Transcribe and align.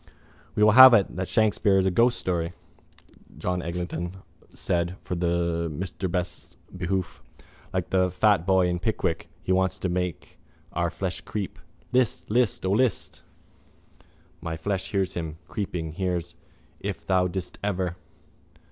—He 0.55 0.63
will 0.63 0.71
have 0.71 0.95
it 0.95 1.15
that 1.15 1.29
Hamlet 1.31 1.63
is 1.67 1.85
a 1.85 1.91
ghoststory, 1.91 2.53
John 3.37 3.61
Eglinton 3.61 4.13
said 4.51 4.95
for 5.03 5.15
Mr 5.15 6.09
Best's 6.11 6.57
behoof. 6.75 7.21
Like 7.71 7.91
the 7.91 8.09
fat 8.09 8.43
boy 8.43 8.65
in 8.65 8.79
Pickwick 8.79 9.29
he 9.43 9.51
wants 9.51 9.77
to 9.77 9.89
make 9.89 10.39
our 10.73 10.89
flesh 10.89 11.21
creep. 11.21 11.59
List! 11.91 12.31
List! 12.31 12.65
O 12.65 12.71
List! 12.71 13.21
My 14.41 14.57
flesh 14.57 14.89
hears 14.89 15.13
him: 15.13 15.37
creeping, 15.47 15.91
hears. 15.91 16.35
If 16.79 17.05
thou 17.05 17.27
didst 17.27 17.59
ever... 17.63 17.95